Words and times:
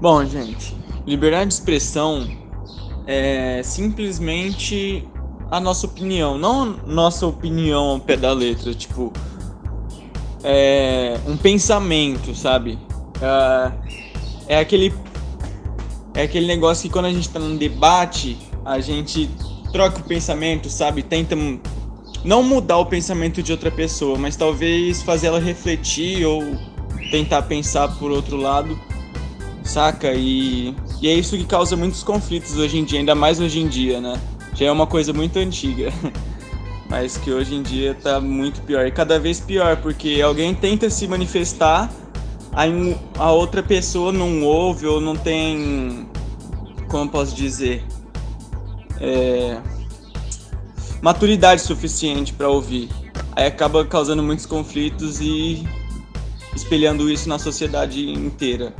Bom, 0.00 0.24
gente, 0.24 0.76
liberdade 1.06 1.48
de 1.48 1.54
expressão 1.54 2.26
é 3.06 3.62
simplesmente 3.62 5.08
a 5.50 5.60
nossa 5.60 5.86
opinião, 5.86 6.38
não 6.38 6.64
nossa 6.86 7.26
opinião 7.26 7.84
ao 7.84 8.00
pé 8.00 8.16
da 8.16 8.32
letra, 8.32 8.74
tipo, 8.74 9.12
é 10.42 11.18
um 11.26 11.36
pensamento, 11.36 12.34
sabe? 12.34 12.78
É, 13.20 14.54
é 14.54 14.58
aquele 14.58 14.94
é 16.14 16.22
aquele 16.22 16.46
negócio 16.46 16.84
que 16.84 16.90
quando 16.90 17.06
a 17.06 17.12
gente 17.12 17.28
tá 17.28 17.38
num 17.38 17.56
debate, 17.56 18.36
a 18.64 18.80
gente 18.80 19.30
troca 19.72 20.00
o 20.00 20.04
pensamento, 20.04 20.68
sabe? 20.68 21.02
Tenta 21.02 21.34
não 22.24 22.42
mudar 22.42 22.78
o 22.78 22.86
pensamento 22.86 23.42
de 23.42 23.50
outra 23.50 23.70
pessoa, 23.70 24.18
mas 24.18 24.36
talvez 24.36 25.02
fazer 25.02 25.28
ela 25.28 25.40
refletir 25.40 26.24
ou 26.24 26.42
tentar 27.10 27.42
pensar 27.42 27.88
por 27.98 28.10
outro 28.10 28.36
lado, 28.36 28.78
saca? 29.64 30.12
E, 30.12 30.74
e 31.00 31.08
é 31.08 31.14
isso 31.14 31.36
que 31.36 31.44
causa 31.44 31.76
muitos 31.76 32.02
conflitos 32.02 32.56
hoje 32.56 32.78
em 32.78 32.84
dia, 32.84 32.98
ainda 32.98 33.14
mais 33.14 33.40
hoje 33.40 33.60
em 33.60 33.68
dia, 33.68 34.00
né? 34.00 34.20
Já 34.54 34.66
é 34.66 34.72
uma 34.72 34.86
coisa 34.86 35.12
muito 35.12 35.38
antiga, 35.38 35.92
mas 36.88 37.16
que 37.16 37.30
hoje 37.30 37.54
em 37.54 37.62
dia 37.62 37.94
tá 37.94 38.20
muito 38.20 38.60
pior. 38.62 38.86
E 38.86 38.90
cada 38.90 39.18
vez 39.18 39.40
pior, 39.40 39.76
porque 39.78 40.20
alguém 40.22 40.54
tenta 40.54 40.90
se 40.90 41.06
manifestar, 41.08 41.90
aí 42.52 42.96
a 43.18 43.30
outra 43.32 43.62
pessoa 43.62 44.12
não 44.12 44.42
ouve 44.44 44.86
ou 44.86 45.00
não 45.00 45.16
tem. 45.16 46.06
Como 46.88 47.10
posso 47.10 47.34
dizer? 47.34 47.82
É, 49.00 49.58
maturidade 51.00 51.62
suficiente 51.62 52.32
para 52.32 52.48
ouvir. 52.48 52.88
Aí 53.34 53.46
acaba 53.46 53.84
causando 53.84 54.22
muitos 54.22 54.46
conflitos 54.46 55.20
e 55.20 55.66
espelhando 56.54 57.10
isso 57.10 57.28
na 57.28 57.38
sociedade 57.38 58.10
inteira. 58.10 58.74